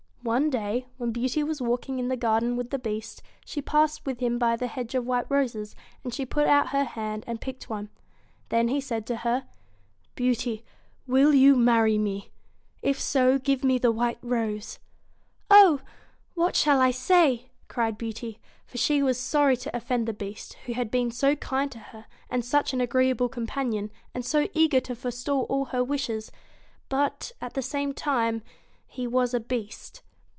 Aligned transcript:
One 0.23 0.51
day, 0.51 0.85
when 0.97 1.09
Beauty 1.11 1.41
was 1.43 1.63
walking 1.63 1.97
in 1.97 2.07
the 2.07 2.15
garden 2.15 2.55
with 2.55 2.69
the 2.69 2.77
Beast, 2.77 3.23
she 3.43 3.59
passed 3.59 4.05
with 4.05 4.19
him 4.19 4.37
by 4.37 4.55
the 4.55 4.67
hedge 4.67 4.93
of 4.93 5.07
white 5.07 5.25
roses, 5.29 5.75
and 6.03 6.13
she 6.13 6.27
put 6.27 6.45
out 6.45 6.69
her 6.69 6.83
hand 6.83 7.23
and 7.25 7.41
picked 7.41 7.71
one. 7.71 7.89
Then 8.49 8.67
he 8.67 8.79
said 8.79 9.07
to 9.07 9.15
her: 9.25 9.45
'Beauty, 10.13 10.63
will 11.07 11.33
you 11.33 11.55
marry 11.55 11.97
me? 11.97 12.29
If 12.83 12.99
so 13.01 13.39
give 13.39 13.63
me 13.63 13.79
the 13.79 13.91
white 13.91 14.19
rose.'' 14.21 14.77
Oh 15.49 15.77
1 16.35 16.35
what 16.35 16.55
shall 16.55 16.79
I 16.79 16.91
say?' 16.91 17.49
cried 17.67 17.97
Beauty; 17.97 18.39
for 18.67 18.77
she 18.77 19.01
was 19.01 19.19
sorry 19.19 19.57
to 19.57 19.75
offend 19.75 20.07
the 20.07 20.13
Beast, 20.13 20.53
who 20.67 20.73
had 20.73 20.91
been 20.91 21.09
so 21.09 21.35
kind 21.35 21.71
to 21.71 21.79
her, 21.79 22.05
and 22.29 22.45
such 22.45 22.73
an 22.73 22.79
agreeable 22.79 23.27
companion, 23.27 23.89
and 24.13 24.23
so 24.23 24.47
eager 24.53 24.81
to 24.81 24.95
forestall 24.95 25.45
all 25.49 25.65
her 25.65 25.83
wishes; 25.83 26.31
but, 26.89 27.31
at 27.41 27.55
the 27.55 27.63
same 27.63 27.91
time 27.91 28.43
he 28.85 29.07
was 29.07 29.33
a 29.33 29.39
Beast. 29.39 30.03